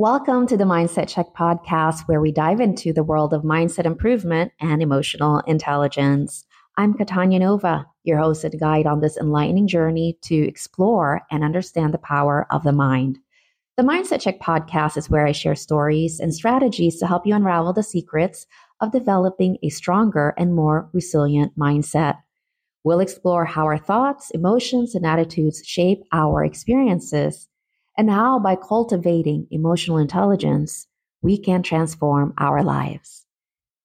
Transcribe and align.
Welcome 0.00 0.46
to 0.46 0.56
the 0.56 0.64
Mindset 0.64 1.08
Check 1.08 1.34
podcast, 1.34 2.08
where 2.08 2.22
we 2.22 2.32
dive 2.32 2.58
into 2.58 2.90
the 2.90 3.02
world 3.02 3.34
of 3.34 3.42
mindset 3.42 3.84
improvement 3.84 4.50
and 4.58 4.80
emotional 4.80 5.40
intelligence. 5.40 6.46
I'm 6.78 6.94
Katanya 6.94 7.40
Nova, 7.40 7.86
your 8.04 8.16
host 8.16 8.42
and 8.44 8.58
guide 8.58 8.86
on 8.86 9.02
this 9.02 9.18
enlightening 9.18 9.68
journey 9.68 10.16
to 10.22 10.34
explore 10.34 11.20
and 11.30 11.44
understand 11.44 11.92
the 11.92 11.98
power 11.98 12.46
of 12.50 12.62
the 12.62 12.72
mind. 12.72 13.18
The 13.76 13.82
Mindset 13.82 14.22
Check 14.22 14.40
podcast 14.40 14.96
is 14.96 15.10
where 15.10 15.26
I 15.26 15.32
share 15.32 15.54
stories 15.54 16.18
and 16.18 16.34
strategies 16.34 16.98
to 17.00 17.06
help 17.06 17.26
you 17.26 17.34
unravel 17.34 17.74
the 17.74 17.82
secrets 17.82 18.46
of 18.80 18.92
developing 18.92 19.58
a 19.62 19.68
stronger 19.68 20.32
and 20.38 20.54
more 20.54 20.88
resilient 20.94 21.58
mindset. 21.58 22.20
We'll 22.84 23.00
explore 23.00 23.44
how 23.44 23.64
our 23.64 23.76
thoughts, 23.76 24.30
emotions, 24.30 24.94
and 24.94 25.04
attitudes 25.04 25.62
shape 25.62 26.04
our 26.10 26.42
experiences 26.42 27.50
and 28.00 28.10
how 28.10 28.38
by 28.38 28.56
cultivating 28.56 29.46
emotional 29.50 29.98
intelligence, 29.98 30.86
we 31.20 31.36
can 31.36 31.62
transform 31.62 32.32
our 32.38 32.62
lives. 32.62 33.26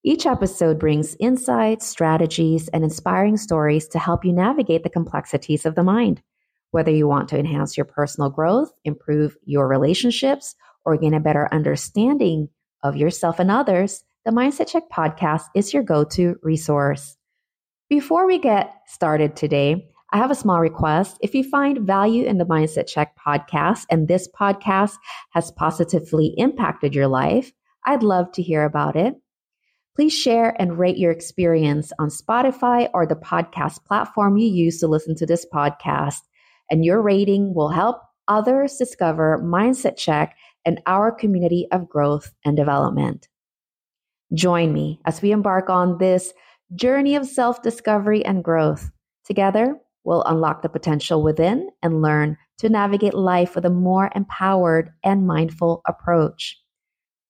Each 0.05 0.25
episode 0.25 0.79
brings 0.79 1.17
insights, 1.19 1.85
strategies, 1.85 2.69
and 2.69 2.85
inspiring 2.85 3.35
stories 3.35 3.89
to 3.89 3.99
help 3.99 4.23
you 4.23 4.31
navigate 4.31 4.83
the 4.83 4.89
complexities 4.89 5.65
of 5.65 5.75
the 5.75 5.83
mind. 5.83 6.21
Whether 6.71 6.91
you 6.91 7.09
want 7.09 7.27
to 7.27 7.37
enhance 7.37 7.75
your 7.75 7.85
personal 7.85 8.29
growth, 8.29 8.71
improve 8.85 9.35
your 9.43 9.67
relationships, 9.67 10.55
or 10.85 10.95
gain 10.95 11.13
a 11.13 11.19
better 11.19 11.49
understanding 11.51 12.47
of 12.83 12.95
yourself 12.95 13.37
and 13.37 13.51
others, 13.51 14.05
the 14.23 14.31
Mindset 14.31 14.69
Check 14.69 14.83
podcast 14.89 15.43
is 15.55 15.73
your 15.73 15.83
go 15.83 16.05
to 16.05 16.37
resource. 16.41 17.17
Before 17.89 18.25
we 18.25 18.39
get 18.39 18.73
started 18.87 19.35
today, 19.35 19.89
I 20.15 20.17
have 20.17 20.31
a 20.31 20.35
small 20.35 20.61
request. 20.61 21.17
If 21.19 21.35
you 21.35 21.43
find 21.43 21.85
value 21.85 22.25
in 22.25 22.37
the 22.37 22.45
Mindset 22.45 22.87
Check 22.87 23.17
podcast 23.17 23.83
and 23.89 24.07
this 24.07 24.29
podcast 24.29 24.93
has 25.31 25.51
positively 25.51 26.33
impacted 26.37 26.95
your 26.95 27.07
life, 27.07 27.51
I'd 27.85 28.01
love 28.01 28.31
to 28.31 28.41
hear 28.41 28.63
about 28.63 28.95
it. 28.95 29.15
Please 29.93 30.13
share 30.13 30.55
and 30.57 30.79
rate 30.79 30.95
your 30.95 31.11
experience 31.11 31.91
on 31.99 32.07
Spotify 32.07 32.89
or 32.93 33.05
the 33.05 33.17
podcast 33.17 33.83
platform 33.83 34.37
you 34.37 34.47
use 34.47 34.79
to 34.79 34.87
listen 34.87 35.15
to 35.15 35.25
this 35.25 35.45
podcast. 35.53 36.21
And 36.71 36.85
your 36.85 37.01
rating 37.01 37.53
will 37.53 37.67
help 37.67 37.97
others 38.29 38.77
discover 38.77 39.43
Mindset 39.43 39.97
Check 39.97 40.33
and 40.63 40.81
our 40.85 41.11
community 41.11 41.67
of 41.73 41.89
growth 41.89 42.31
and 42.45 42.55
development. 42.55 43.27
Join 44.33 44.71
me 44.71 45.01
as 45.03 45.21
we 45.21 45.31
embark 45.33 45.69
on 45.69 45.97
this 45.97 46.31
journey 46.73 47.17
of 47.17 47.27
self 47.27 47.61
discovery 47.61 48.23
and 48.23 48.45
growth. 48.45 48.91
Together, 49.25 49.79
will 50.05 50.23
unlock 50.25 50.61
the 50.61 50.69
potential 50.69 51.23
within 51.23 51.67
and 51.81 52.01
learn 52.01 52.37
to 52.59 52.69
navigate 52.69 53.15
life 53.15 53.55
with 53.55 53.65
a 53.65 53.69
more 53.69 54.11
empowered 54.15 54.93
and 55.03 55.25
mindful 55.25 55.81
approach. 55.87 56.61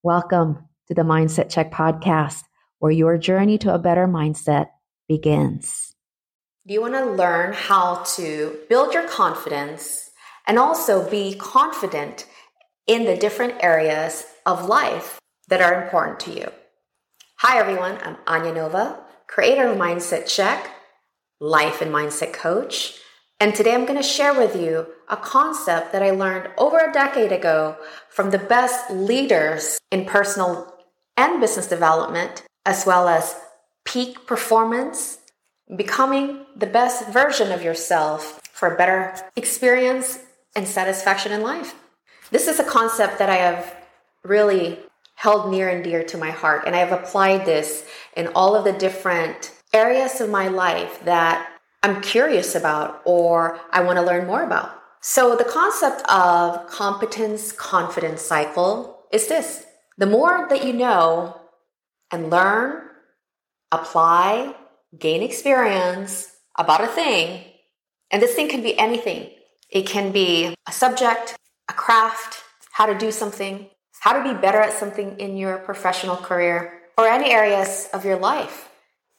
Welcome 0.03 0.67
to 0.87 0.93
the 0.93 1.03
Mindset 1.03 1.49
Check 1.49 1.71
podcast, 1.71 2.43
where 2.79 2.91
your 2.91 3.17
journey 3.17 3.57
to 3.59 3.73
a 3.73 3.79
better 3.79 4.07
mindset 4.07 4.67
begins. 5.07 5.95
Do 6.67 6.73
you 6.73 6.81
want 6.81 6.95
to 6.95 7.05
learn 7.05 7.53
how 7.53 8.03
to 8.15 8.59
build 8.69 8.93
your 8.93 9.07
confidence 9.07 10.11
and 10.45 10.59
also 10.59 11.09
be 11.09 11.33
confident 11.35 12.27
in 12.87 13.05
the 13.05 13.15
different 13.15 13.53
areas 13.63 14.25
of 14.45 14.67
life 14.67 15.17
that 15.47 15.61
are 15.61 15.81
important 15.81 16.19
to 16.21 16.31
you? 16.31 16.51
Hi, 17.37 17.57
everyone. 17.57 17.97
I'm 18.03 18.17
Anya 18.27 18.53
Nova, 18.53 18.99
creator 19.27 19.67
of 19.69 19.77
Mindset 19.77 20.27
Check 20.27 20.74
life 21.39 21.81
and 21.81 21.91
mindset 21.91 22.33
coach. 22.33 22.99
And 23.39 23.53
today 23.53 23.73
I'm 23.73 23.85
going 23.85 24.01
to 24.01 24.07
share 24.07 24.33
with 24.33 24.55
you 24.55 24.87
a 25.09 25.17
concept 25.17 25.91
that 25.91 26.01
I 26.01 26.11
learned 26.11 26.49
over 26.57 26.77
a 26.77 26.93
decade 26.93 27.31
ago 27.31 27.77
from 28.09 28.31
the 28.31 28.39
best 28.39 28.89
leaders 28.89 29.77
in 29.91 30.05
personal 30.05 30.73
and 31.17 31.41
business 31.41 31.67
development, 31.67 32.43
as 32.65 32.85
well 32.85 33.07
as 33.07 33.35
peak 33.83 34.25
performance, 34.25 35.19
becoming 35.75 36.45
the 36.55 36.65
best 36.65 37.07
version 37.09 37.51
of 37.51 37.61
yourself 37.61 38.41
for 38.53 38.73
a 38.73 38.77
better 38.77 39.13
experience 39.35 40.19
and 40.55 40.67
satisfaction 40.67 41.31
in 41.31 41.41
life. 41.41 41.75
This 42.31 42.47
is 42.47 42.59
a 42.59 42.63
concept 42.63 43.19
that 43.19 43.29
I 43.29 43.35
have 43.35 43.75
really 44.23 44.79
held 45.15 45.51
near 45.51 45.69
and 45.69 45.83
dear 45.83 46.03
to 46.03 46.17
my 46.17 46.31
heart, 46.31 46.63
and 46.65 46.75
I 46.75 46.79
have 46.79 46.91
applied 46.91 47.45
this 47.45 47.85
in 48.15 48.27
all 48.29 48.55
of 48.55 48.63
the 48.63 48.73
different 48.73 49.51
areas 49.75 50.21
of 50.21 50.29
my 50.29 50.47
life 50.47 51.03
that 51.03 51.49
I'm 51.83 52.01
curious 52.01 52.55
about 52.55 53.01
or 53.05 53.59
I 53.71 53.81
want 53.81 53.97
to 53.97 54.05
learn 54.05 54.25
more 54.25 54.43
about. 54.43 54.71
So, 55.01 55.35
the 55.35 55.43
concept 55.43 56.01
of 56.09 56.65
competence 56.67 57.51
confidence 57.51 58.21
cycle 58.21 59.05
is 59.11 59.27
this 59.27 59.65
the 59.97 60.07
more 60.07 60.47
that 60.49 60.65
you 60.65 60.73
know 60.73 61.39
and 62.11 62.31
learn, 62.31 62.81
apply, 63.71 64.55
gain 64.97 65.21
experience 65.21 66.31
about 66.57 66.83
a 66.83 66.87
thing, 66.87 67.43
and 68.09 68.21
this 68.21 68.33
thing 68.33 68.49
can 68.49 68.63
be 68.63 68.77
anything. 68.79 69.29
It 69.69 69.85
can 69.85 70.11
be 70.11 70.55
a 70.67 70.71
subject, 70.71 71.35
a 71.69 71.73
craft, 71.73 72.41
how 72.71 72.85
to 72.85 72.97
do 72.97 73.11
something, 73.11 73.69
how 73.99 74.13
to 74.13 74.23
be 74.23 74.39
better 74.39 74.59
at 74.59 74.73
something 74.73 75.19
in 75.19 75.37
your 75.37 75.57
professional 75.59 76.15
career, 76.15 76.81
or 76.97 77.07
any 77.07 77.31
areas 77.31 77.89
of 77.93 78.05
your 78.05 78.17
life. 78.17 78.69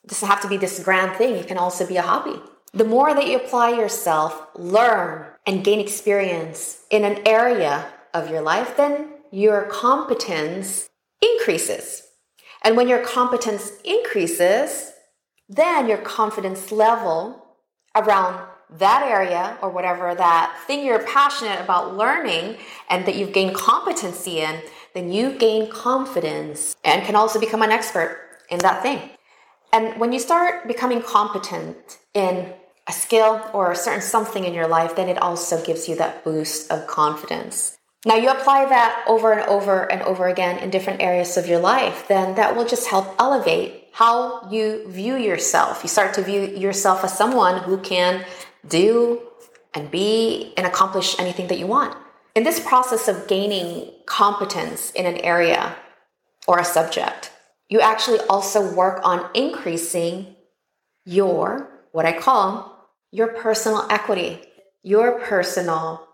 Doesn't 0.06 0.28
have 0.28 0.42
to 0.42 0.48
be 0.48 0.56
this 0.56 0.82
grand 0.82 1.16
thing, 1.16 1.34
it 1.34 1.48
can 1.48 1.58
also 1.58 1.86
be 1.86 1.96
a 1.96 2.02
hobby. 2.02 2.40
The 2.72 2.84
more 2.84 3.14
that 3.14 3.26
you 3.26 3.36
apply 3.36 3.70
yourself, 3.70 4.48
learn, 4.54 5.26
and 5.46 5.64
gain 5.64 5.80
experience 5.80 6.82
in 6.90 7.04
an 7.04 7.26
area 7.26 7.86
of 8.12 8.30
your 8.30 8.42
life, 8.42 8.76
then 8.76 9.14
your 9.30 9.62
competence 9.62 10.88
increases. 11.22 12.02
And 12.62 12.76
when 12.76 12.88
your 12.88 13.04
competence 13.04 13.72
increases, 13.84 14.92
then 15.48 15.88
your 15.88 15.98
confidence 15.98 16.72
level 16.72 17.46
around 17.94 18.46
that 18.70 19.02
area 19.02 19.56
or 19.62 19.70
whatever 19.70 20.14
that 20.14 20.58
thing 20.66 20.84
you're 20.84 21.02
passionate 21.04 21.60
about 21.60 21.96
learning 21.96 22.56
and 22.90 23.06
that 23.06 23.14
you've 23.14 23.32
gained 23.32 23.54
competency 23.54 24.40
in, 24.40 24.60
then 24.94 25.12
you 25.12 25.30
gain 25.38 25.70
confidence 25.70 26.76
and 26.84 27.04
can 27.04 27.14
also 27.14 27.38
become 27.38 27.62
an 27.62 27.70
expert 27.70 28.40
in 28.50 28.58
that 28.58 28.82
thing. 28.82 29.10
And 29.72 29.98
when 30.00 30.12
you 30.12 30.18
start 30.18 30.66
becoming 30.66 31.02
competent 31.02 31.98
in 32.14 32.52
a 32.88 32.92
skill 32.92 33.42
or 33.52 33.72
a 33.72 33.76
certain 33.76 34.00
something 34.00 34.44
in 34.44 34.54
your 34.54 34.68
life, 34.68 34.96
then 34.96 35.08
it 35.08 35.18
also 35.18 35.62
gives 35.64 35.88
you 35.88 35.96
that 35.96 36.24
boost 36.24 36.70
of 36.70 36.86
confidence. 36.86 37.76
Now, 38.04 38.14
you 38.14 38.30
apply 38.30 38.66
that 38.66 39.04
over 39.08 39.32
and 39.32 39.42
over 39.48 39.90
and 39.90 40.00
over 40.02 40.28
again 40.28 40.58
in 40.58 40.70
different 40.70 41.02
areas 41.02 41.36
of 41.36 41.48
your 41.48 41.58
life, 41.58 42.06
then 42.06 42.36
that 42.36 42.54
will 42.54 42.64
just 42.64 42.86
help 42.86 43.16
elevate 43.18 43.88
how 43.92 44.48
you 44.48 44.88
view 44.88 45.16
yourself. 45.16 45.82
You 45.82 45.88
start 45.88 46.14
to 46.14 46.22
view 46.22 46.42
yourself 46.42 47.02
as 47.02 47.16
someone 47.16 47.62
who 47.62 47.78
can 47.78 48.24
do 48.68 49.22
and 49.74 49.90
be 49.90 50.52
and 50.56 50.66
accomplish 50.66 51.18
anything 51.18 51.48
that 51.48 51.58
you 51.58 51.66
want. 51.66 51.96
In 52.36 52.44
this 52.44 52.60
process 52.60 53.08
of 53.08 53.26
gaining 53.26 53.90
competence 54.04 54.90
in 54.92 55.06
an 55.06 55.16
area 55.18 55.74
or 56.46 56.58
a 56.58 56.64
subject, 56.64 57.32
you 57.68 57.80
actually 57.80 58.20
also 58.28 58.74
work 58.74 59.00
on 59.04 59.28
increasing 59.34 60.36
your, 61.04 61.68
what 61.92 62.06
I 62.06 62.18
call, 62.18 62.90
your 63.10 63.28
personal 63.28 63.86
equity, 63.90 64.42
your 64.82 65.20
personal 65.20 66.06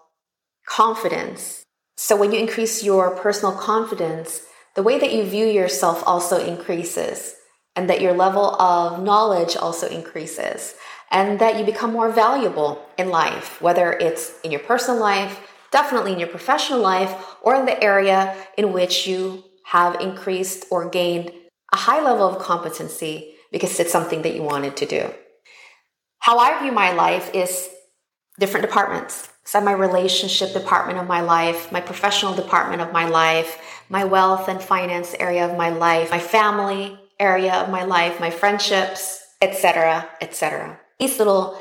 confidence. 0.66 1.62
So 1.96 2.16
when 2.16 2.32
you 2.32 2.38
increase 2.38 2.82
your 2.82 3.10
personal 3.16 3.52
confidence, 3.52 4.42
the 4.74 4.82
way 4.82 4.98
that 4.98 5.12
you 5.12 5.24
view 5.24 5.46
yourself 5.46 6.02
also 6.06 6.42
increases, 6.42 7.34
and 7.76 7.88
that 7.88 8.00
your 8.00 8.14
level 8.14 8.54
of 8.60 9.02
knowledge 9.02 9.56
also 9.56 9.88
increases, 9.88 10.74
and 11.10 11.38
that 11.38 11.58
you 11.58 11.64
become 11.64 11.92
more 11.92 12.10
valuable 12.10 12.82
in 12.96 13.10
life, 13.10 13.60
whether 13.60 13.92
it's 13.92 14.32
in 14.42 14.50
your 14.50 14.60
personal 14.60 14.98
life, 14.98 15.40
definitely 15.70 16.12
in 16.12 16.18
your 16.18 16.28
professional 16.28 16.80
life, 16.80 17.36
or 17.42 17.54
in 17.56 17.66
the 17.66 17.82
area 17.82 18.34
in 18.56 18.72
which 18.72 19.06
you 19.06 19.44
have 19.64 20.00
increased 20.00 20.64
or 20.70 20.88
gained 20.88 21.30
a 21.72 21.76
high 21.76 22.02
level 22.02 22.28
of 22.28 22.38
competency 22.38 23.34
because 23.50 23.80
it's 23.80 23.92
something 23.92 24.22
that 24.22 24.34
you 24.34 24.42
wanted 24.42 24.76
to 24.76 24.86
do. 24.86 25.10
How 26.18 26.38
I 26.38 26.60
view 26.62 26.72
my 26.72 26.92
life 26.92 27.34
is 27.34 27.68
different 28.38 28.66
departments. 28.66 29.28
So 29.44 29.60
my 29.60 29.72
relationship 29.72 30.52
department 30.52 30.98
of 30.98 31.06
my 31.06 31.20
life, 31.20 31.72
my 31.72 31.80
professional 31.80 32.34
department 32.34 32.80
of 32.80 32.92
my 32.92 33.08
life, 33.08 33.58
my 33.88 34.04
wealth 34.04 34.48
and 34.48 34.62
finance 34.62 35.14
area 35.18 35.50
of 35.50 35.56
my 35.56 35.70
life, 35.70 36.10
my 36.10 36.20
family 36.20 36.98
area 37.18 37.54
of 37.54 37.70
my 37.70 37.84
life, 37.84 38.20
my 38.20 38.30
friendships, 38.30 39.20
etc., 39.40 40.08
etc. 40.20 40.78
These 40.98 41.18
little 41.18 41.58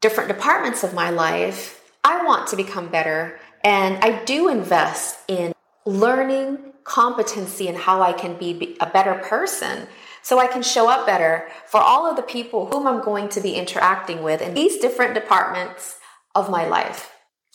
different 0.00 0.28
departments 0.28 0.82
of 0.82 0.94
my 0.94 1.10
life, 1.10 1.80
I 2.02 2.24
want 2.24 2.48
to 2.48 2.56
become 2.56 2.88
better 2.88 3.38
and 3.62 3.96
I 4.02 4.24
do 4.24 4.48
invest 4.48 5.18
in 5.28 5.52
learning 5.86 6.71
competency 6.84 7.68
and 7.68 7.76
how 7.76 8.02
I 8.02 8.12
can 8.12 8.36
be 8.36 8.76
a 8.80 8.86
better 8.86 9.14
person 9.14 9.86
so 10.22 10.38
I 10.38 10.46
can 10.46 10.62
show 10.62 10.88
up 10.88 11.04
better 11.04 11.48
for 11.66 11.80
all 11.80 12.08
of 12.08 12.16
the 12.16 12.22
people 12.22 12.66
whom 12.66 12.86
I'm 12.86 13.02
going 13.02 13.28
to 13.30 13.40
be 13.40 13.54
interacting 13.54 14.22
with 14.22 14.40
in 14.40 14.54
these 14.54 14.78
different 14.78 15.14
departments 15.14 15.98
of 16.34 16.48
my 16.48 16.66
life, 16.66 17.12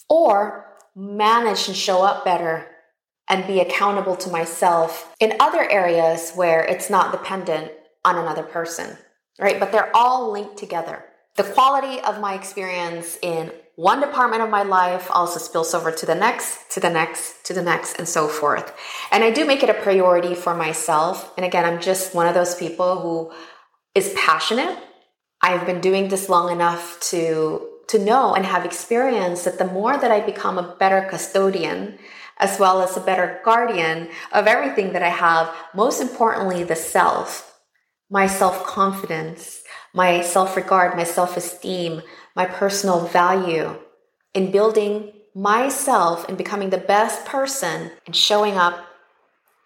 or 0.10 0.66
manage 0.96 1.68
and 1.68 1.78
show 1.78 2.04
up 2.04 2.26
better 2.26 2.68
and 3.30 3.48
be 3.48 3.60
accountable 3.60 4.16
to 4.18 4.30
myself 4.30 5.16
in 5.20 5.34
other 5.40 5.70
areas 5.70 6.34
where 6.34 6.64
it's 6.64 6.90
not 6.90 7.12
dependent 7.12 7.72
on 8.06 8.18
another 8.18 8.44
person, 8.44 8.98
right? 9.40 9.60
But 9.60 9.72
they're 9.72 9.96
all 9.96 10.32
linked 10.32 10.58
together. 10.58 11.04
The 11.36 11.44
quality 11.44 12.00
of 12.02 12.20
my 12.20 12.34
experience 12.34 13.18
in 13.22 13.52
one 13.78 14.02
department 14.02 14.42
of 14.42 14.50
my 14.50 14.64
life 14.64 15.08
also 15.12 15.40
spills 15.40 15.76
over 15.76 15.92
to 15.92 16.06
the 16.08 16.16
next, 16.16 16.72
to 16.72 16.80
the 16.80 16.90
next, 16.90 17.46
to 17.46 17.54
the 17.54 17.62
next, 17.62 18.00
and 18.00 18.10
so 18.10 18.28
forth. 18.28 18.74
And 19.12 19.24
I 19.24 19.30
do 19.30 19.46
make 19.46 19.62
it 19.62 19.70
a 19.70 19.76
priority 19.76 20.34
for 20.34 20.56
myself. 20.56 21.32
And 21.38 21.46
again, 21.46 21.64
I'm 21.64 21.80
just 21.80 22.16
one 22.16 22.26
of 22.26 22.34
those 22.34 22.56
people 22.56 23.00
who 23.00 23.32
is 23.94 24.16
passionate. 24.18 24.76
I've 25.44 25.68
been 25.68 25.80
doing 25.80 26.08
this 26.08 26.28
long 26.28 26.52
enough 26.52 27.00
to 27.12 27.70
to 27.90 28.00
know 28.00 28.34
and 28.34 28.46
have 28.46 28.66
experience 28.66 29.44
that 29.44 29.60
the 29.60 29.68
more 29.68 29.96
that 29.96 30.12
I 30.12 30.20
become 30.22 30.58
a 30.58 30.76
better 30.78 31.08
custodian 31.08 32.00
as 32.40 32.60
well 32.60 32.82
as 32.82 32.98
a 32.98 33.00
better 33.00 33.40
guardian 33.46 34.10
of 34.32 34.48
everything 34.48 34.94
that 34.94 35.04
I 35.04 35.10
have, 35.10 35.54
most 35.74 36.02
importantly, 36.02 36.64
the 36.64 36.76
self, 36.76 37.60
my 38.10 38.26
self 38.26 38.66
confidence, 38.66 39.62
my 39.98 40.22
self 40.22 40.56
regard, 40.56 40.96
my 40.96 41.04
self 41.04 41.36
esteem, 41.36 42.04
my 42.36 42.46
personal 42.46 43.00
value 43.08 43.76
in 44.36 44.52
building 44.52 45.12
myself 45.34 46.30
and 46.30 46.38
becoming 46.38 46.70
the 46.70 46.78
best 46.78 47.26
person 47.26 47.90
and 48.06 48.16
showing 48.16 48.54
up 48.54 48.86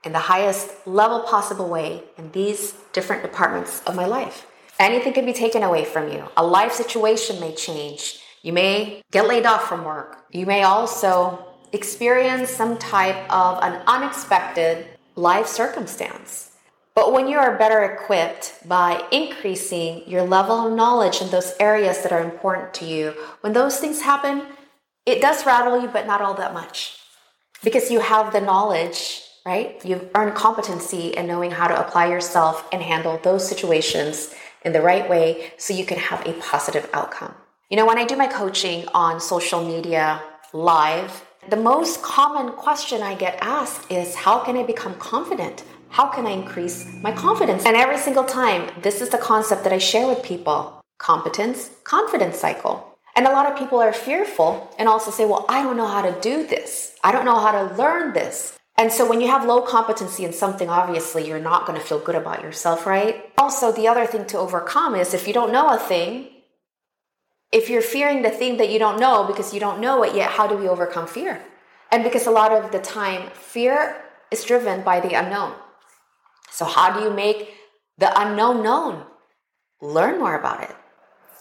in 0.06 0.14
the 0.14 0.28
highest 0.32 0.88
level 0.88 1.20
possible 1.24 1.68
way 1.68 2.02
in 2.18 2.32
these 2.32 2.74
different 2.94 3.22
departments 3.22 3.84
of 3.86 3.94
my 3.94 4.06
life. 4.06 4.48
Anything 4.80 5.12
can 5.12 5.26
be 5.26 5.34
taken 5.34 5.64
away 5.64 5.84
from 5.84 6.10
you. 6.12 6.24
A 6.38 6.46
life 6.46 6.72
situation 6.72 7.40
may 7.42 7.54
change. 7.54 8.20
You 8.42 8.54
may 8.54 9.04
get 9.12 9.28
laid 9.28 9.46
off 9.46 9.68
from 9.68 9.84
work. 9.84 10.24
You 10.32 10.46
may 10.46 10.64
also 10.64 11.46
experience 11.74 12.50
some 12.50 12.78
type 12.78 13.30
of 13.30 13.62
an 13.62 13.84
unexpected 13.86 14.88
life 15.16 15.48
circumstance. 15.48 16.51
But 16.94 17.14
when 17.14 17.28
you 17.28 17.38
are 17.38 17.58
better 17.58 17.84
equipped 17.84 18.68
by 18.68 19.04
increasing 19.12 20.04
your 20.08 20.24
level 20.24 20.68
of 20.68 20.74
knowledge 20.74 21.22
in 21.22 21.30
those 21.30 21.54
areas 21.60 22.04
that 22.04 22.12
are 22.12 22.22
important 22.22 22.74
to 22.76 22.86
you, 22.86 23.14
when 23.42 23.54
those 23.54 23.80
things 23.80 24.02
happen, 24.02 24.44
it 25.06 25.22
does 25.22 25.46
rattle 25.46 25.82
you, 25.82 25.88
but 25.88 26.06
not 26.06 26.22
all 26.22 26.34
that 26.36 26.54
much. 26.54 26.98
Because 27.64 27.90
you 27.92 28.02
have 28.02 28.34
the 28.34 28.42
knowledge, 28.42 29.22
right? 29.46 29.80
You've 29.86 30.10
earned 30.16 30.36
competency 30.36 31.10
in 31.10 31.28
knowing 31.28 31.52
how 31.52 31.68
to 31.68 31.80
apply 31.80 32.08
yourself 32.08 32.68
and 32.74 32.82
handle 32.82 33.20
those 33.24 33.48
situations 33.48 34.34
in 34.64 34.74
the 34.74 34.82
right 34.82 35.10
way 35.10 35.54
so 35.58 35.74
you 35.74 35.86
can 35.86 35.98
have 35.98 36.26
a 36.28 36.34
positive 36.34 36.90
outcome. 36.94 37.34
You 37.70 37.78
know, 37.78 37.86
when 37.86 37.98
I 37.98 38.06
do 38.06 38.18
my 38.18 38.28
coaching 38.28 38.86
on 38.94 39.22
social 39.22 39.66
media 39.66 40.22
live, 40.54 41.26
the 41.50 41.56
most 41.56 42.04
common 42.04 42.52
question 42.52 43.02
I 43.02 43.16
get 43.16 43.40
asked 43.42 43.90
is 43.90 44.14
how 44.14 44.40
can 44.40 44.58
I 44.58 44.64
become 44.64 44.96
confident? 44.96 45.64
How 45.92 46.08
can 46.08 46.26
I 46.26 46.32
increase 46.32 46.88
my 47.02 47.12
confidence? 47.12 47.66
And 47.66 47.76
every 47.76 47.98
single 47.98 48.24
time, 48.24 48.72
this 48.82 49.02
is 49.02 49.10
the 49.10 49.18
concept 49.18 49.66
that 49.66 49.74
I 49.74 49.78
share 49.78 50.08
with 50.08 50.24
people 50.24 50.82
competence, 50.98 51.70
confidence 51.84 52.38
cycle. 52.38 52.98
And 53.16 53.28
a 53.28 53.32
lot 53.32 53.52
of 53.52 53.58
people 53.58 53.80
are 53.80 53.92
fearful 53.92 54.74
and 54.80 54.88
also 54.88 55.12
say, 55.12 55.26
well, 55.26 55.46
I 55.50 55.64
don't 55.64 55.76
know 55.76 55.88
how 55.88 56.02
to 56.02 56.18
do 56.22 56.48
this. 56.48 56.96
I 57.04 57.12
don't 57.12 57.26
know 57.26 57.40
how 57.40 57.52
to 57.52 57.76
learn 57.76 58.14
this. 58.14 58.58
And 58.78 58.90
so 58.90 59.08
when 59.10 59.20
you 59.20 59.28
have 59.28 59.46
low 59.46 59.62
competency 59.62 60.24
in 60.24 60.32
something, 60.32 60.70
obviously 60.70 61.28
you're 61.28 61.40
not 61.40 61.66
going 61.68 61.78
to 61.78 61.86
feel 61.86 62.00
good 62.00 62.16
about 62.16 62.42
yourself, 62.42 62.86
right? 62.86 63.26
Also, 63.38 63.74
the 63.74 63.90
other 63.90 64.06
thing 64.06 64.26
to 64.28 64.38
overcome 64.38 64.96
is 64.96 65.14
if 65.14 65.28
you 65.28 65.34
don't 65.34 65.52
know 65.52 65.74
a 65.74 65.78
thing, 65.78 66.30
if 67.52 67.70
you're 67.70 67.82
fearing 67.82 68.22
the 68.22 68.30
thing 68.30 68.56
that 68.58 68.70
you 68.70 68.80
don't 68.80 68.98
know 69.00 69.26
because 69.26 69.54
you 69.54 69.60
don't 69.60 69.82
know 69.82 70.04
it 70.04 70.16
yet, 70.16 70.30
how 70.30 70.48
do 70.48 70.56
we 70.56 70.70
overcome 70.70 71.06
fear? 71.06 71.44
And 71.92 72.02
because 72.02 72.28
a 72.28 72.32
lot 72.32 72.54
of 72.54 72.72
the 72.72 72.80
time, 72.80 73.30
fear 73.34 74.02
is 74.32 74.46
driven 74.46 74.84
by 74.84 75.02
the 75.02 75.14
unknown. 75.14 75.54
So, 76.52 76.66
how 76.66 76.92
do 76.94 77.04
you 77.04 77.12
make 77.12 77.54
the 77.98 78.12
unknown 78.20 78.62
known? 78.62 79.06
Learn 79.82 80.20
more 80.20 80.36
about 80.36 80.64
it. 80.64 80.76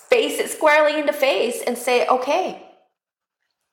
Face 0.09 0.39
it 0.39 0.51
squarely 0.51 0.99
in 0.99 1.07
the 1.07 1.13
face 1.13 1.63
and 1.67 1.77
say, 1.77 2.07
okay, 2.07 2.67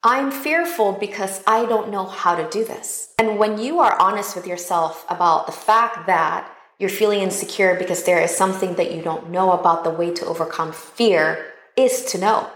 I'm 0.03 0.31
fearful 0.31 0.93
because 0.93 1.41
I 1.47 1.65
don't 1.65 1.89
know 1.89 2.05
how 2.05 2.35
to 2.35 2.49
do 2.49 2.65
this. 2.65 3.13
And 3.19 3.39
when 3.39 3.57
you 3.59 3.79
are 3.79 3.99
honest 3.99 4.35
with 4.35 4.47
yourself 4.47 5.05
about 5.09 5.45
the 5.45 5.51
fact 5.51 6.07
that 6.07 6.51
you're 6.79 6.89
feeling 6.89 7.21
insecure 7.21 7.75
because 7.75 8.03
there 8.03 8.21
is 8.21 8.35
something 8.35 8.75
that 8.75 8.93
you 8.93 9.01
don't 9.01 9.31
know 9.31 9.51
about 9.51 9.83
the 9.83 9.89
way 9.89 10.13
to 10.13 10.25
overcome 10.25 10.71
fear, 10.71 11.53
is 11.75 12.05
to 12.05 12.17
know. 12.17 12.49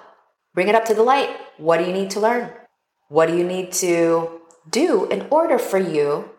Bring 0.54 0.68
it 0.68 0.76
up 0.76 0.86
to 0.86 0.94
the 0.94 1.04
light. 1.04 1.30
What 1.58 1.78
do 1.78 1.86
you 1.86 1.94
need 1.94 2.12
to 2.12 2.20
learn? 2.20 2.52
What 3.10 3.28
do 3.28 3.38
you 3.38 3.44
need 3.44 3.72
to 3.74 4.42
do 4.70 5.06
in 5.06 5.28
order 5.30 5.58
for 5.58 5.78
you 5.78 6.32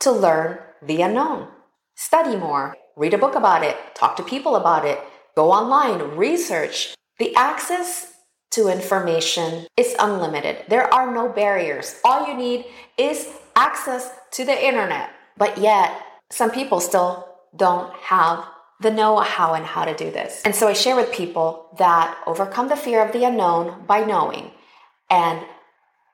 to 0.00 0.12
learn 0.12 0.58
the 0.82 1.02
unknown? 1.02 1.48
Study 1.98 2.36
more, 2.36 2.76
read 2.94 3.14
a 3.14 3.18
book 3.18 3.34
about 3.34 3.64
it, 3.64 3.74
talk 3.94 4.16
to 4.16 4.22
people 4.22 4.54
about 4.56 4.84
it, 4.84 5.00
go 5.34 5.50
online, 5.50 6.14
research. 6.14 6.94
The 7.18 7.34
access 7.34 8.12
to 8.50 8.68
information 8.68 9.66
is 9.78 9.96
unlimited. 9.98 10.64
There 10.68 10.92
are 10.92 11.10
no 11.10 11.30
barriers. 11.30 11.98
All 12.04 12.28
you 12.28 12.34
need 12.36 12.66
is 12.98 13.26
access 13.56 14.10
to 14.32 14.44
the 14.44 14.66
internet. 14.66 15.08
But 15.38 15.56
yet, 15.56 15.90
some 16.30 16.50
people 16.50 16.80
still 16.80 17.28
don't 17.56 17.90
have 17.94 18.44
the 18.78 18.90
know 18.90 19.16
how 19.20 19.54
and 19.54 19.64
how 19.64 19.86
to 19.86 19.96
do 19.96 20.10
this. 20.10 20.42
And 20.44 20.54
so 20.54 20.68
I 20.68 20.74
share 20.74 20.96
with 20.96 21.10
people 21.10 21.74
that 21.78 22.18
overcome 22.26 22.68
the 22.68 22.76
fear 22.76 23.02
of 23.02 23.12
the 23.12 23.24
unknown 23.24 23.86
by 23.86 24.04
knowing. 24.04 24.50
And 25.08 25.40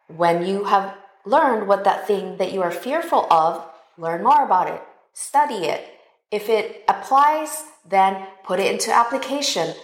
when 0.07 0.47
you 0.47 0.63
have 0.63 0.95
learned 1.27 1.67
what 1.67 1.83
that 1.83 2.07
thing 2.07 2.37
that 2.37 2.53
you 2.53 2.63
are 2.63 2.71
fearful 2.71 3.27
of, 3.33 3.65
learn 3.99 4.23
more 4.23 4.45
about 4.45 4.69
it, 4.69 4.81
study 5.13 5.67
it. 5.67 5.87
If 6.31 6.49
it 6.49 6.85
applies, 6.89 7.65
then 7.89 8.27
put 8.45 8.59
it 8.59 8.73
into 8.73 8.93
application, 8.93 9.75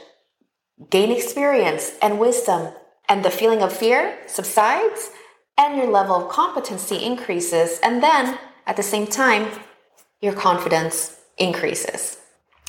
gain 0.90 1.12
experience 1.12 1.92
and 2.00 2.19
wisdom, 2.19 2.72
and 3.08 3.25
the 3.25 3.30
feeling 3.30 3.62
of 3.62 3.72
fear 3.72 4.19
subsides 4.26 5.10
and 5.56 5.76
your 5.76 5.90
level 5.90 6.16
of 6.16 6.30
competency 6.30 6.96
increases. 6.96 7.80
And 7.82 8.02
then 8.02 8.38
at 8.66 8.76
the 8.76 8.82
same 8.82 9.06
time, 9.06 9.50
your 10.20 10.32
confidence 10.32 11.19
increases. 11.36 12.19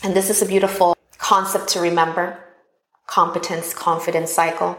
And 0.03 0.15
this 0.15 0.29
is 0.29 0.41
a 0.41 0.45
beautiful 0.45 0.95
concept 1.17 1.69
to 1.69 1.79
remember 1.79 2.39
competence, 3.05 3.73
confidence 3.73 4.31
cycle. 4.31 4.77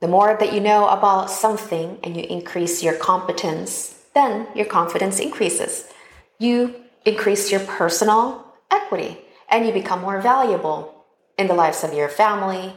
The 0.00 0.08
more 0.08 0.36
that 0.38 0.52
you 0.52 0.60
know 0.60 0.88
about 0.88 1.30
something 1.30 1.98
and 2.02 2.16
you 2.16 2.22
increase 2.24 2.82
your 2.82 2.94
competence, 2.94 3.97
then 4.18 4.48
your 4.54 4.66
confidence 4.66 5.20
increases. 5.20 5.84
You 6.38 6.74
increase 7.04 7.50
your 7.50 7.60
personal 7.60 8.44
equity 8.70 9.18
and 9.48 9.66
you 9.66 9.72
become 9.72 10.00
more 10.00 10.20
valuable 10.20 11.04
in 11.38 11.46
the 11.46 11.54
lives 11.54 11.84
of 11.84 11.94
your 11.94 12.08
family, 12.08 12.74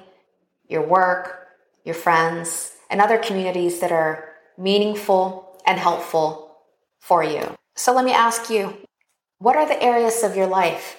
your 0.70 0.86
work, 0.86 1.48
your 1.84 1.96
friends, 1.96 2.74
and 2.90 3.02
other 3.02 3.18
communities 3.18 3.80
that 3.80 3.92
are 3.92 4.30
meaningful 4.58 5.60
and 5.66 5.80
helpful 5.80 6.58
for 7.00 7.24
you. 7.24 7.56
So 7.76 7.94
let 7.94 8.06
me 8.06 8.14
ask 8.14 8.50
you 8.50 8.78
what 9.40 9.56
are 9.56 9.68
the 9.68 9.82
areas 9.82 10.24
of 10.24 10.36
your 10.36 10.48
life 10.48 10.98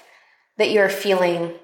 that 0.58 0.72
you're 0.72 0.88
feeling 0.88 1.54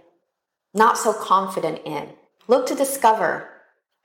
not 0.73 0.97
so 0.97 1.13
confident 1.13 1.81
in? 1.85 2.11
Look 2.47 2.67
to 2.69 2.75
discover 2.77 3.49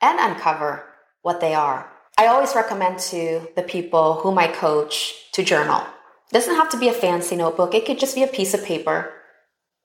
and 0.02 0.20
uncover 0.20 0.84
what 1.22 1.40
they 1.40 1.54
are. 1.54 1.93
I 2.18 2.28
always 2.28 2.56
recommend 2.56 3.00
to 3.00 3.48
the 3.56 3.64
people 3.64 4.16
whom 4.16 4.38
I 4.38 4.48
coach 4.48 5.14
to 5.34 5.44
journal. 5.44 5.82
It 5.82 6.34
doesn't 6.34 6.56
have 6.56 6.70
to 6.70 6.78
be 6.78 6.88
a 6.88 6.94
fancy 6.94 7.36
notebook, 7.36 7.74
it 7.74 7.86
could 7.86 8.00
just 8.00 8.16
be 8.16 8.24
a 8.24 8.28
piece 8.28 8.54
of 8.54 8.64
paper 8.64 9.12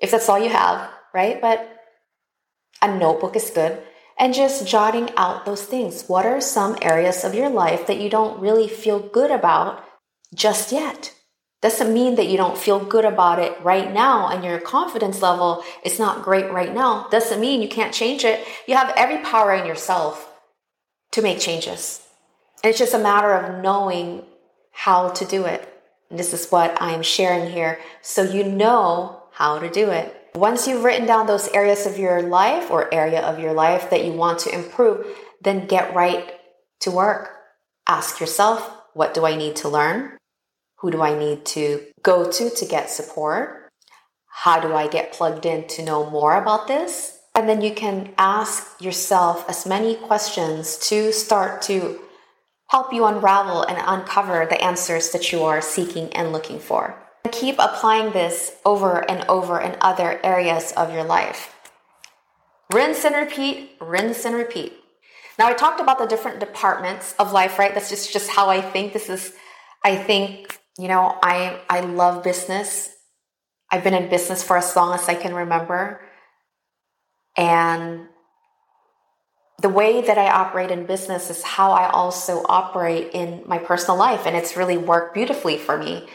if 0.01 0.11
that's 0.11 0.29
all 0.29 0.39
you 0.39 0.51
have, 0.51 0.91
right? 1.13 1.41
But 1.41 1.69
a 2.81 2.97
notebook 2.97 3.35
is 3.37 3.51
good. 3.51 3.83
And 4.21 4.35
just 4.35 4.67
jotting 4.67 5.11
out 5.17 5.47
those 5.47 5.63
things. 5.63 6.05
What 6.09 6.27
are 6.27 6.41
some 6.41 6.77
areas 6.83 7.25
of 7.25 7.35
your 7.35 7.49
life 7.49 7.87
that 7.87 8.01
you 8.01 8.11
don't 8.11 8.41
really 8.41 8.67
feel 8.69 8.99
good 8.99 9.31
about 9.31 9.85
just 10.35 10.73
yet? 10.73 11.15
doesn't 11.61 11.93
mean 11.93 12.15
that 12.15 12.29
you 12.29 12.37
don't 12.37 12.57
feel 12.57 12.79
good 12.79 13.05
about 13.05 13.39
it 13.39 13.57
right 13.63 13.93
now 13.93 14.29
and 14.29 14.45
your 14.45 14.61
confidence 14.61 15.21
level 15.21 15.65
is 15.85 15.99
not 15.99 16.23
great 16.23 16.51
right 16.53 16.73
now. 16.73 17.09
Doesn't 17.11 17.41
mean 17.41 17.63
you 17.63 17.69
can't 17.69 17.93
change 17.93 18.25
it. 18.25 18.47
You 18.67 18.77
have 18.77 18.93
every 18.97 19.19
power 19.25 19.53
in 19.53 19.67
yourself 19.67 20.33
to 21.13 21.23
make 21.23 21.41
changes. 21.41 22.08
It's 22.65 22.79
just 22.79 22.95
a 22.95 22.99
matter 22.99 23.33
of 23.33 23.63
knowing 23.63 24.25
how 24.73 25.11
to 25.11 25.25
do 25.25 25.45
it. 25.45 25.69
And 26.11 26.19
this 26.19 26.33
is 26.33 26.51
what 26.51 26.81
I 26.81 26.93
am 26.93 27.03
sharing 27.03 27.51
here 27.51 27.79
so 28.03 28.23
you 28.23 28.45
know 28.45 29.23
how 29.33 29.59
to 29.59 29.71
do 29.71 29.91
it. 29.91 30.15
Once 30.35 30.67
you've 30.67 30.85
written 30.85 31.07
down 31.07 31.27
those 31.27 31.49
areas 31.49 31.87
of 31.87 31.99
your 31.99 32.23
life 32.23 32.71
or 32.71 32.93
area 32.93 33.21
of 33.21 33.39
your 33.39 33.53
life 33.53 33.91
that 33.91 34.05
you 34.05 34.13
want 34.13 34.39
to 34.41 34.55
improve, 34.55 35.07
then 35.41 35.67
get 35.67 35.95
right 35.95 36.35
to 36.81 36.91
work. 36.91 37.31
Ask 37.87 38.21
yourself, 38.21 38.71
what 38.95 39.15
do 39.15 39.25
I 39.25 39.37
need 39.37 39.57
to 39.57 39.69
learn? 39.69 40.17
Who 40.79 40.91
do 40.91 41.03
I 41.03 41.19
need 41.19 41.45
to 41.47 41.87
go 42.03 42.31
to 42.31 42.51
to 42.51 42.65
get 42.65 42.91
support? 42.91 43.69
How 44.27 44.61
do 44.61 44.75
I 44.75 44.87
get 44.87 45.13
plugged 45.13 45.47
in 45.47 45.67
to 45.69 45.85
know 45.85 46.09
more 46.09 46.37
about 46.37 46.69
this? 46.69 47.19
And 47.35 47.49
then 47.49 47.61
you 47.61 47.75
can 47.75 48.15
ask 48.19 48.81
yourself 48.81 49.49
as 49.49 49.67
many 49.67 49.95
questions 49.97 50.77
to 50.89 51.13
start 51.13 51.63
to 51.63 52.01
help 52.69 52.93
you 52.93 53.05
unravel 53.07 53.63
and 53.63 53.79
uncover 53.85 54.47
the 54.47 54.63
answers 54.63 55.11
that 55.11 55.33
you 55.33 55.43
are 55.43 55.61
seeking 55.61 56.13
and 56.13 56.33
looking 56.33 56.59
for. 56.59 57.03
Keep 57.33 57.57
applying 57.59 58.13
this 58.13 58.57
over 58.65 59.09
and 59.11 59.25
over 59.29 59.61
in 59.61 59.77
other 59.81 60.21
areas 60.25 60.73
of 60.73 60.93
your 60.93 61.05
life. 61.05 61.55
Rinse 62.73 63.05
and 63.05 63.17
repeat, 63.17 63.73
rinse 63.81 64.25
and 64.25 64.35
repeat. 64.35 64.73
Now, 65.39 65.47
I 65.49 65.55
talked 65.55 65.81
about 65.81 65.99
the 65.99 66.07
different 66.07 66.41
departments 66.41 67.15
of 67.19 67.33
life, 67.33 67.59
right? 67.59 67.73
That's 67.73 67.89
just, 67.89 68.13
just 68.13 68.29
how 68.29 68.49
I 68.49 68.61
think. 68.61 68.93
This 68.93 69.09
is, 69.09 69.33
I 69.85 69.97
think, 69.97 70.59
you 70.79 70.89
know, 70.89 71.17
I, 71.23 71.61
I 71.71 71.81
love 71.81 72.25
business. 72.25 72.91
I've 73.71 73.85
been 73.85 73.95
in 73.95 74.09
business 74.09 74.43
for 74.43 74.57
as 74.57 74.75
long 74.75 74.95
as 74.95 75.09
I 75.09 75.15
can 75.15 75.35
remember. 75.35 76.01
And 77.37 78.09
the 79.61 79.69
way 79.69 80.01
that 80.01 80.19
I 80.19 80.31
operate 80.31 80.71
in 80.71 80.87
business 80.87 81.31
is 81.31 81.43
how 81.43 81.73
I 81.73 81.89
also 81.91 82.45
operate 82.49 83.11
in 83.13 83.43
my 83.47 83.59
personal 83.59 83.97
life. 83.97 84.25
And 84.25 84.37
it's 84.37 84.57
really 84.57 84.77
worked 84.77 85.15
beautifully 85.15 85.59
for 85.59 85.77
me. 85.77 86.09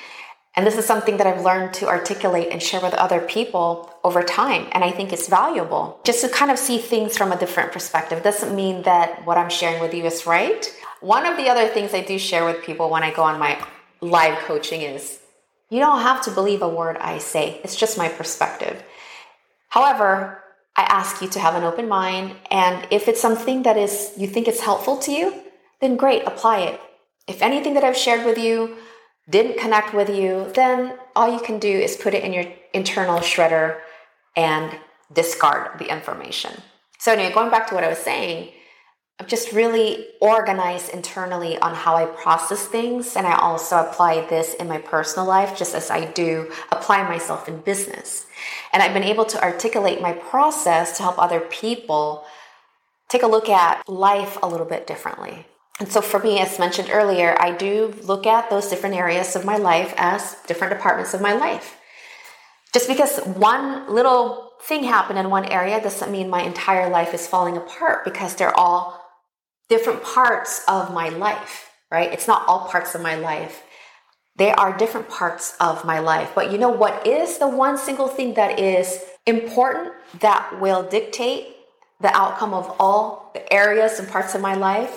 And 0.55 0.67
this 0.67 0.77
is 0.77 0.85
something 0.85 1.17
that 1.17 1.25
I've 1.25 1.43
learned 1.43 1.73
to 1.75 1.87
articulate 1.87 2.49
and 2.51 2.61
share 2.61 2.79
with 2.79 2.93
other 2.93 3.19
people 3.19 3.91
over 4.03 4.21
time. 4.21 4.67
And 4.71 4.83
I 4.83 4.91
think 4.91 5.11
it's 5.11 5.27
valuable 5.27 5.99
just 6.03 6.21
to 6.21 6.29
kind 6.29 6.51
of 6.51 6.59
see 6.59 6.77
things 6.77 7.17
from 7.17 7.31
a 7.31 7.37
different 7.37 7.71
perspective. 7.71 8.21
Doesn't 8.21 8.55
mean 8.55 8.83
that 8.83 9.25
what 9.25 9.37
I'm 9.37 9.49
sharing 9.49 9.81
with 9.81 9.93
you 9.93 10.05
is 10.05 10.27
right. 10.27 10.71
One 11.01 11.25
of 11.25 11.37
the 11.37 11.49
other 11.49 11.67
things 11.67 11.93
I 11.93 12.01
do 12.01 12.19
share 12.19 12.45
with 12.45 12.63
people 12.63 12.89
when 12.89 13.03
I 13.03 13.11
go 13.11 13.23
on 13.23 13.39
my 13.39 13.61
live 13.99 14.37
coaching 14.39 14.81
is 14.81 15.19
you 15.69 15.79
don't 15.79 16.01
have 16.01 16.21
to 16.25 16.31
believe 16.31 16.61
a 16.61 16.69
word 16.69 16.97
I 16.97 17.17
say, 17.17 17.59
it's 17.63 17.75
just 17.75 17.97
my 17.97 18.07
perspective. 18.07 18.83
However, 19.69 20.42
I 20.75 20.83
ask 20.83 21.21
you 21.21 21.27
to 21.29 21.39
have 21.39 21.55
an 21.55 21.63
open 21.63 21.87
mind. 21.87 22.35
And 22.49 22.87
if 22.91 23.07
it's 23.07 23.21
something 23.21 23.63
that 23.63 23.77
is 23.77 24.11
you 24.17 24.27
think 24.27 24.47
it's 24.47 24.61
helpful 24.61 24.97
to 24.97 25.11
you, 25.11 25.33
then 25.81 25.95
great, 25.95 26.23
apply 26.25 26.61
it. 26.61 26.81
If 27.27 27.41
anything 27.41 27.73
that 27.75 27.83
I've 27.83 27.97
shared 27.97 28.25
with 28.25 28.37
you 28.37 28.77
didn't 29.29 29.59
connect 29.59 29.93
with 29.93 30.09
you, 30.09 30.51
then 30.55 30.97
all 31.15 31.31
you 31.31 31.39
can 31.39 31.59
do 31.59 31.69
is 31.69 31.95
put 31.95 32.13
it 32.13 32.23
in 32.23 32.33
your 32.33 32.45
internal 32.73 33.19
shredder 33.19 33.79
and 34.35 34.77
discard 35.13 35.79
the 35.79 35.91
information. 35.91 36.61
So, 36.99 37.11
anyway, 37.11 37.33
going 37.33 37.51
back 37.51 37.67
to 37.67 37.75
what 37.75 37.83
I 37.83 37.89
was 37.89 37.99
saying, 37.99 38.51
I'm 39.19 39.27
just 39.27 39.51
really 39.51 40.07
organized 40.19 40.89
internally 40.89 41.57
on 41.59 41.75
how 41.75 41.95
I 41.95 42.05
process 42.05 42.65
things. 42.65 43.15
And 43.15 43.27
I 43.27 43.37
also 43.37 43.77
apply 43.77 44.25
this 44.27 44.53
in 44.55 44.67
my 44.67 44.79
personal 44.79 45.27
life, 45.27 45.57
just 45.57 45.75
as 45.75 45.91
I 45.91 46.05
do 46.05 46.51
apply 46.71 47.03
myself 47.03 47.47
in 47.47 47.59
business. 47.61 48.25
And 48.73 48.81
I've 48.81 48.93
been 48.93 49.03
able 49.03 49.25
to 49.25 49.41
articulate 49.41 50.01
my 50.01 50.13
process 50.13 50.97
to 50.97 51.03
help 51.03 51.19
other 51.19 51.39
people 51.39 52.25
take 53.07 53.23
a 53.23 53.27
look 53.27 53.49
at 53.49 53.87
life 53.87 54.39
a 54.41 54.47
little 54.47 54.65
bit 54.65 54.87
differently. 54.87 55.45
And 55.79 55.91
so, 55.91 56.01
for 56.01 56.19
me, 56.19 56.39
as 56.39 56.59
mentioned 56.59 56.89
earlier, 56.91 57.35
I 57.39 57.51
do 57.51 57.93
look 58.03 58.25
at 58.25 58.49
those 58.49 58.69
different 58.69 58.95
areas 58.95 59.35
of 59.35 59.45
my 59.45 59.57
life 59.57 59.93
as 59.97 60.35
different 60.47 60.73
departments 60.73 61.13
of 61.13 61.21
my 61.21 61.33
life. 61.33 61.77
Just 62.73 62.87
because 62.87 63.19
one 63.19 63.93
little 63.93 64.51
thing 64.63 64.83
happened 64.83 65.19
in 65.19 65.29
one 65.29 65.45
area 65.45 65.81
doesn't 65.81 66.11
mean 66.11 66.29
my 66.29 66.41
entire 66.41 66.89
life 66.89 67.13
is 67.13 67.27
falling 67.27 67.57
apart 67.57 68.05
because 68.05 68.35
they're 68.35 68.57
all 68.57 69.02
different 69.73 70.03
parts 70.03 70.63
of 70.67 70.93
my 70.93 71.09
life, 71.09 71.71
right? 71.89 72.13
It's 72.13 72.27
not 72.27 72.47
all 72.47 72.69
parts 72.69 72.93
of 72.93 73.01
my 73.01 73.15
life. 73.15 73.63
They 74.35 74.51
are 74.51 74.77
different 74.77 75.09
parts 75.09 75.55
of 75.59 75.83
my 75.83 75.97
life. 75.97 76.29
But 76.35 76.51
you 76.51 76.59
know 76.59 76.69
what 76.69 77.07
is 77.07 77.39
the 77.39 77.47
one 77.47 77.79
single 77.79 78.07
thing 78.07 78.35
that 78.35 78.59
is 78.59 79.03
important 79.25 79.93
that 80.19 80.61
will 80.61 80.83
dictate 80.83 81.55
the 82.01 82.15
outcome 82.15 82.53
of 82.53 82.75
all 82.79 83.31
the 83.33 83.51
areas 83.51 83.97
and 83.97 84.07
parts 84.07 84.35
of 84.35 84.41
my 84.41 84.53
life? 84.53 84.95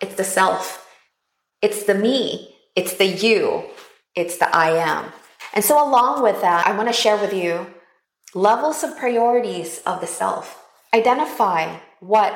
It's 0.00 0.16
the 0.16 0.24
self. 0.24 0.84
It's 1.62 1.84
the 1.84 1.94
me. 1.94 2.56
It's 2.74 2.94
the 2.94 3.06
you. 3.06 3.62
It's 4.16 4.38
the 4.38 4.48
I 4.52 4.70
am. 4.70 5.12
And 5.54 5.64
so, 5.64 5.74
along 5.76 6.24
with 6.24 6.40
that, 6.40 6.66
I 6.66 6.76
want 6.76 6.88
to 6.88 6.92
share 6.92 7.16
with 7.16 7.32
you 7.32 7.66
levels 8.34 8.82
of 8.82 8.98
priorities 8.98 9.82
of 9.86 10.00
the 10.00 10.08
self. 10.08 10.64
Identify 10.92 11.78
what 12.00 12.32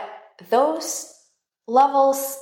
those 0.50 1.11
levels 1.66 2.38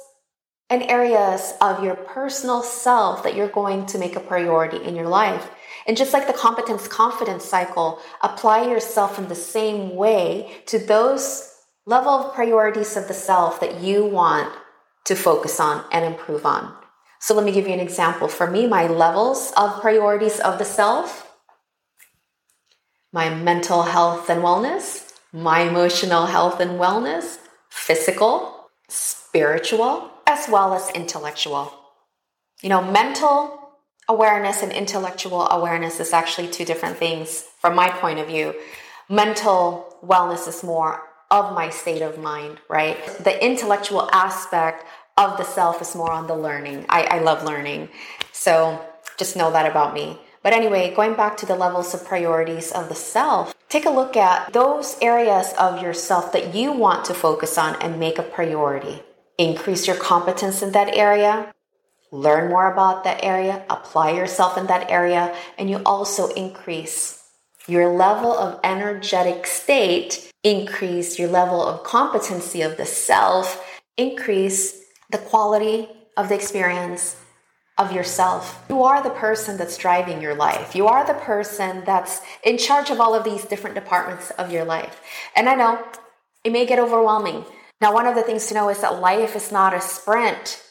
and 0.68 0.82
areas 0.84 1.54
of 1.60 1.82
your 1.82 1.96
personal 1.96 2.62
self 2.62 3.22
that 3.24 3.34
you're 3.34 3.48
going 3.48 3.86
to 3.86 3.98
make 3.98 4.16
a 4.16 4.20
priority 4.20 4.82
in 4.84 4.94
your 4.94 5.08
life. 5.08 5.50
And 5.86 5.96
just 5.96 6.12
like 6.12 6.26
the 6.26 6.32
competence 6.32 6.86
confidence 6.86 7.44
cycle, 7.44 7.98
apply 8.22 8.66
yourself 8.66 9.18
in 9.18 9.28
the 9.28 9.34
same 9.34 9.96
way 9.96 10.62
to 10.66 10.78
those 10.78 11.52
level 11.86 12.12
of 12.12 12.34
priorities 12.34 12.96
of 12.96 13.08
the 13.08 13.14
self 13.14 13.58
that 13.60 13.80
you 13.80 14.04
want 14.04 14.52
to 15.04 15.16
focus 15.16 15.58
on 15.58 15.84
and 15.90 16.04
improve 16.04 16.46
on. 16.46 16.72
So 17.18 17.34
let 17.34 17.44
me 17.44 17.52
give 17.52 17.66
you 17.66 17.74
an 17.74 17.80
example. 17.80 18.28
For 18.28 18.48
me, 18.48 18.66
my 18.66 18.86
levels 18.86 19.52
of 19.56 19.80
priorities 19.80 20.38
of 20.40 20.58
the 20.58 20.64
self 20.64 21.26
my 23.12 23.28
mental 23.28 23.82
health 23.82 24.30
and 24.30 24.40
wellness, 24.40 25.12
my 25.32 25.62
emotional 25.62 26.26
health 26.26 26.60
and 26.60 26.78
wellness, 26.78 27.38
physical, 27.68 28.59
spiritual, 28.90 30.10
as 30.26 30.48
well 30.48 30.74
as 30.74 30.90
intellectual. 30.90 31.72
You 32.62 32.68
know, 32.68 32.82
mental 32.82 33.58
awareness 34.08 34.62
and 34.62 34.72
intellectual 34.72 35.48
awareness 35.50 36.00
is 36.00 36.12
actually 36.12 36.48
two 36.48 36.64
different 36.64 36.96
things 36.96 37.44
from 37.60 37.74
my 37.74 37.88
point 37.88 38.18
of 38.18 38.26
view. 38.26 38.54
Mental 39.08 39.96
wellness 40.04 40.48
is 40.48 40.62
more 40.64 41.02
of 41.30 41.54
my 41.54 41.70
state 41.70 42.02
of 42.02 42.18
mind, 42.18 42.58
right? 42.68 42.98
The 43.22 43.42
intellectual 43.44 44.08
aspect 44.12 44.84
of 45.16 45.38
the 45.38 45.44
self 45.44 45.80
is 45.80 45.94
more 45.94 46.10
on 46.10 46.26
the 46.26 46.34
learning. 46.34 46.86
I, 46.88 47.02
I 47.04 47.18
love 47.20 47.44
learning. 47.44 47.88
So 48.32 48.84
just 49.16 49.36
know 49.36 49.50
that 49.52 49.70
about 49.70 49.94
me. 49.94 50.18
But 50.42 50.54
anyway, 50.54 50.92
going 50.94 51.14
back 51.14 51.36
to 51.38 51.46
the 51.46 51.54
levels 51.54 51.94
of 51.94 52.04
priorities 52.04 52.72
of 52.72 52.88
the 52.88 52.94
self, 52.94 53.54
take 53.70 53.86
a 53.86 53.90
look 53.90 54.16
at 54.16 54.52
those 54.52 54.98
areas 55.00 55.54
of 55.56 55.80
yourself 55.80 56.32
that 56.32 56.54
you 56.54 56.72
want 56.72 57.04
to 57.04 57.14
focus 57.14 57.56
on 57.56 57.80
and 57.80 58.00
make 58.00 58.18
a 58.18 58.22
priority. 58.22 59.00
Increase 59.38 59.86
your 59.86 59.96
competence 59.96 60.60
in 60.60 60.72
that 60.72 60.94
area, 60.94 61.52
learn 62.10 62.50
more 62.50 62.70
about 62.70 63.04
that 63.04 63.22
area, 63.22 63.64
apply 63.70 64.10
yourself 64.10 64.58
in 64.58 64.66
that 64.66 64.90
area, 64.90 65.34
and 65.56 65.70
you 65.70 65.80
also 65.86 66.28
increase 66.30 67.22
your 67.68 67.88
level 67.90 68.36
of 68.36 68.58
energetic 68.64 69.46
state, 69.46 70.32
increase 70.42 71.18
your 71.18 71.28
level 71.28 71.64
of 71.64 71.84
competency 71.84 72.62
of 72.62 72.76
the 72.76 72.84
self, 72.84 73.64
increase 73.96 74.82
the 75.10 75.18
quality 75.18 75.88
of 76.16 76.28
the 76.28 76.34
experience 76.34 77.16
of 77.80 77.92
yourself. 77.92 78.62
You 78.68 78.82
are 78.82 79.02
the 79.02 79.16
person 79.26 79.56
that's 79.56 79.78
driving 79.78 80.20
your 80.20 80.34
life. 80.34 80.76
You 80.76 80.86
are 80.86 81.06
the 81.06 81.14
person 81.14 81.82
that's 81.86 82.20
in 82.44 82.58
charge 82.58 82.90
of 82.90 83.00
all 83.00 83.14
of 83.14 83.24
these 83.24 83.44
different 83.46 83.74
departments 83.74 84.30
of 84.32 84.52
your 84.52 84.64
life. 84.64 85.00
And 85.34 85.48
I 85.48 85.54
know 85.54 85.82
it 86.44 86.52
may 86.52 86.66
get 86.66 86.78
overwhelming. 86.78 87.46
Now, 87.80 87.94
one 87.94 88.06
of 88.06 88.14
the 88.14 88.22
things 88.22 88.46
to 88.48 88.54
know 88.54 88.68
is 88.68 88.82
that 88.82 89.00
life 89.00 89.34
is 89.34 89.50
not 89.50 89.72
a 89.72 89.80
sprint. 89.80 90.62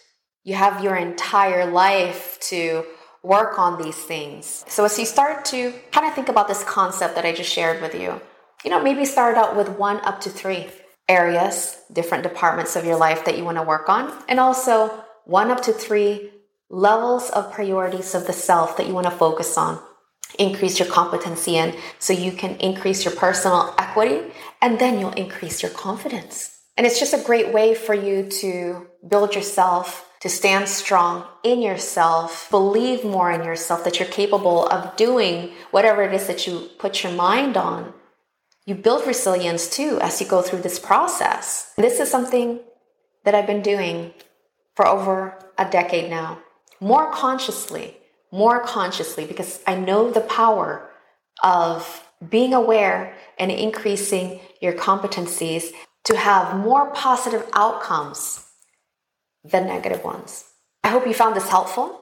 You 0.44 0.54
have 0.54 0.84
your 0.84 0.96
entire 0.96 1.66
life 1.66 2.38
to 2.52 2.86
work 3.24 3.58
on 3.58 3.82
these 3.82 3.98
things. 3.98 4.64
So, 4.68 4.86
as 4.86 4.98
you 5.00 5.06
start 5.06 5.46
to 5.46 5.74
kind 5.92 6.08
of 6.08 6.14
think 6.14 6.30
about 6.30 6.48
this 6.48 6.64
concept 6.64 7.16
that 7.16 7.26
I 7.26 7.34
just 7.34 7.52
shared 7.52 7.82
with 7.82 7.96
you, 7.96 8.22
you 8.64 8.70
know, 8.70 8.82
maybe 8.82 9.04
start 9.04 9.36
out 9.36 9.58
with 9.58 9.70
one 9.70 9.98
up 10.02 10.22
to 10.22 10.30
three 10.30 10.68
areas, 11.08 11.82
different 11.92 12.22
departments 12.24 12.76
of 12.76 12.86
your 12.86 12.98
life 12.98 13.26
that 13.26 13.36
you 13.36 13.44
want 13.44 13.58
to 13.58 13.64
work 13.64 13.90
on, 13.90 14.14
and 14.30 14.40
also 14.40 15.04
one 15.26 15.50
up 15.50 15.62
to 15.64 15.74
three 15.74 16.32
levels 16.70 17.30
of 17.32 17.52
priorities 17.52 18.14
of 18.16 18.28
the 18.28 18.34
self 18.34 18.78
that 18.78 18.88
you 18.88 18.94
want 18.94 19.06
to 19.06 19.12
focus 19.12 19.58
on. 19.58 19.80
Increase 20.38 20.80
your 20.80 20.88
competency 20.88 21.56
in 21.58 21.76
so 21.98 22.14
you 22.14 22.32
can 22.32 22.56
increase 22.58 23.04
your 23.04 23.16
personal 23.16 23.74
equity 23.78 24.32
and 24.62 24.80
then 24.80 25.00
you'll 25.00 25.12
increase 25.12 25.62
your 25.62 25.72
confidence. 25.72 26.58
And 26.78 26.86
it's 26.86 27.00
just 27.00 27.14
a 27.14 27.24
great 27.24 27.52
way 27.52 27.74
for 27.74 27.94
you 27.94 28.30
to 28.30 28.88
build 29.08 29.36
yourself, 29.36 30.10
to 30.22 30.30
stand 30.30 30.70
strong 30.70 31.26
in 31.44 31.62
yourself, 31.62 32.48
believe 32.52 33.04
more 33.04 33.32
in 33.32 33.44
yourself 33.44 33.84
that 33.84 34.00
you're 34.00 34.08
capable 34.08 34.68
of 34.68 34.96
doing 34.96 35.52
whatever 35.72 36.04
it 36.04 36.14
is 36.14 36.28
that 36.28 36.48
you 36.48 36.70
put 36.78 37.04
your 37.04 37.14
mind 37.14 37.58
on 37.58 37.94
you 38.70 38.76
build 38.76 39.08
resilience 39.08 39.68
too 39.68 39.98
as 40.00 40.22
you 40.22 40.28
go 40.28 40.44
through 40.44 40.62
this 40.62 40.78
process. 40.78 41.74
This 41.76 42.00
is 42.00 42.12
something 42.12 42.60
that 43.24 43.34
I've 43.34 43.48
been 43.48 43.64
doing 43.64 44.14
for 44.76 44.88
over 44.88 45.40
a 45.58 45.68
decade 45.68 46.12
now, 46.12 46.38
more 46.80 47.12
consciously, 47.12 47.98
more 48.32 48.60
consciously, 48.64 49.26
because 49.26 49.60
I 49.68 49.76
know 49.76 50.12
the 50.12 50.22
power 50.22 50.90
of 51.44 52.04
being 52.30 52.54
aware 52.54 53.16
and 53.38 53.52
increasing 53.52 54.40
your 54.62 54.74
competencies 54.74 55.72
to 56.06 56.18
have 56.18 56.58
more 56.58 56.92
positive 56.92 57.46
outcomes 57.54 58.46
than 59.44 59.68
negative 59.68 60.04
ones. 60.04 60.46
I 60.84 60.90
hope 60.90 61.08
you 61.08 61.14
found 61.14 61.36
this 61.36 61.50
helpful. 61.50 62.02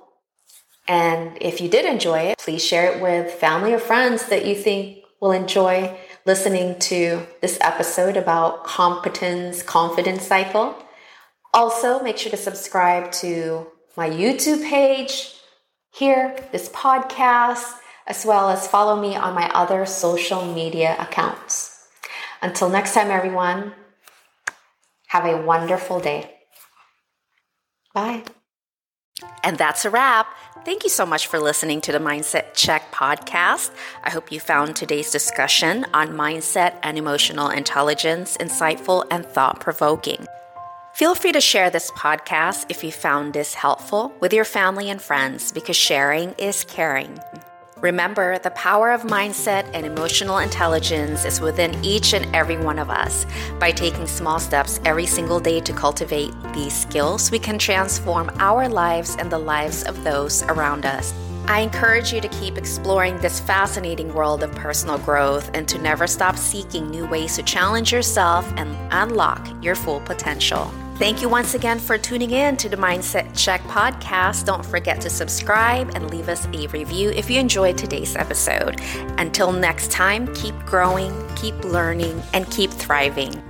And 0.87 1.37
if 1.41 1.59
you 1.59 1.69
did 1.69 1.85
enjoy 1.85 2.19
it, 2.19 2.37
please 2.39 2.65
share 2.65 2.91
it 2.91 3.01
with 3.01 3.31
family 3.31 3.73
or 3.73 3.79
friends 3.79 4.27
that 4.29 4.45
you 4.45 4.55
think 4.55 5.03
will 5.19 5.31
enjoy 5.31 5.97
listening 6.25 6.79
to 6.79 7.25
this 7.41 7.57
episode 7.61 8.17
about 8.17 8.63
competence 8.63 9.63
confidence 9.63 10.25
cycle. 10.25 10.75
Also, 11.53 12.01
make 12.01 12.17
sure 12.17 12.31
to 12.31 12.37
subscribe 12.37 13.11
to 13.11 13.67
my 13.97 14.09
YouTube 14.09 14.63
page, 14.63 15.33
here, 15.91 16.37
this 16.51 16.69
podcast, 16.69 17.73
as 18.05 18.25
well 18.25 18.49
as 18.49 18.67
follow 18.67 19.01
me 19.01 19.15
on 19.15 19.33
my 19.33 19.49
other 19.49 19.85
social 19.87 20.45
media 20.53 20.95
accounts. 20.99 21.87
Until 22.41 22.69
next 22.69 22.93
time, 22.93 23.09
everyone, 23.09 23.73
have 25.07 25.25
a 25.25 25.41
wonderful 25.41 25.99
day. 25.99 26.31
Bye. 27.93 28.23
And 29.43 29.57
that's 29.57 29.83
a 29.83 29.89
wrap. 29.89 30.27
Thank 30.63 30.83
you 30.83 30.91
so 30.91 31.05
much 31.05 31.25
for 31.25 31.39
listening 31.39 31.81
to 31.81 31.91
the 31.91 31.97
Mindset 31.97 32.53
Check 32.53 32.91
podcast. 32.91 33.71
I 34.03 34.11
hope 34.11 34.31
you 34.31 34.39
found 34.39 34.75
today's 34.75 35.09
discussion 35.09 35.85
on 35.93 36.09
mindset 36.09 36.77
and 36.83 36.99
emotional 36.99 37.49
intelligence 37.49 38.37
insightful 38.37 39.07
and 39.09 39.25
thought 39.25 39.59
provoking. 39.59 40.27
Feel 40.97 41.13
free 41.13 41.33
to 41.33 41.39
share 41.39 41.69
this 41.69 41.91
podcast 41.91 42.65
if 42.69 42.83
you 42.83 42.91
found 42.91 43.31
this 43.31 43.53
helpful 43.53 44.11
with 44.19 44.33
your 44.33 44.43
family 44.43 44.89
and 44.89 44.99
friends 44.99 45.51
because 45.51 45.75
sharing 45.75 46.31
is 46.39 46.63
caring. 46.63 47.19
Remember, 47.81 48.39
the 48.39 48.49
power 48.49 48.89
of 48.89 49.03
mindset 49.03 49.69
and 49.75 49.85
emotional 49.85 50.39
intelligence 50.39 51.23
is 51.23 51.39
within 51.39 51.75
each 51.85 52.15
and 52.15 52.25
every 52.35 52.57
one 52.57 52.79
of 52.79 52.89
us. 52.89 53.27
By 53.59 53.69
taking 53.69 54.07
small 54.07 54.39
steps 54.39 54.79
every 54.85 55.05
single 55.05 55.39
day 55.39 55.59
to 55.59 55.71
cultivate 55.71 56.33
these 56.55 56.73
skills, 56.73 57.29
we 57.29 57.37
can 57.37 57.59
transform 57.59 58.31
our 58.39 58.67
lives 58.67 59.15
and 59.19 59.31
the 59.31 59.37
lives 59.37 59.83
of 59.83 60.03
those 60.03 60.41
around 60.45 60.83
us. 60.83 61.13
I 61.45 61.59
encourage 61.59 62.11
you 62.11 62.21
to 62.21 62.27
keep 62.29 62.57
exploring 62.57 63.19
this 63.19 63.39
fascinating 63.39 64.15
world 64.15 64.41
of 64.41 64.51
personal 64.53 64.97
growth 64.97 65.51
and 65.53 65.67
to 65.67 65.77
never 65.77 66.07
stop 66.07 66.37
seeking 66.37 66.89
new 66.89 67.05
ways 67.05 67.35
to 67.35 67.43
challenge 67.43 67.93
yourself 67.93 68.51
and 68.57 68.75
unlock 68.91 69.47
your 69.63 69.75
full 69.75 69.99
potential. 69.99 70.73
Thank 70.97 71.21
you 71.21 71.29
once 71.29 71.53
again 71.53 71.77
for 71.77 71.95
tuning 71.99 72.31
in 72.31 72.57
to 72.57 72.69
the 72.69 72.75
Mindset 72.75 73.29
Check 73.37 73.61
podcast. 73.65 74.45
Don't 74.45 74.65
forget 74.65 74.99
to 75.01 75.11
subscribe 75.11 75.91
and 75.93 76.09
leave 76.09 76.27
us 76.27 76.47
a 76.47 76.67
review 76.69 77.11
if 77.11 77.29
you 77.29 77.39
enjoyed 77.39 77.77
today's 77.77 78.15
episode. 78.15 78.81
Until 79.19 79.51
next 79.51 79.91
time, 79.91 80.33
keep 80.33 80.55
growing, 80.65 81.13
keep 81.35 81.53
learning, 81.63 82.23
and 82.33 82.49
keep 82.49 82.71
thriving. 82.71 83.43